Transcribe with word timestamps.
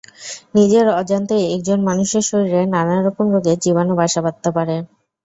নিজের 0.55 0.85
অজান্তেই 0.99 1.45
একজন 1.55 1.79
মানুষের 1.89 2.23
শরীরে 2.29 2.61
নানা 2.73 2.95
রকম 2.99 3.25
রোগের 3.33 3.57
জীবাণু 3.63 3.93
বাসা 3.99 4.19
বাঁধতে 4.25 4.49
পারে। 4.57 4.75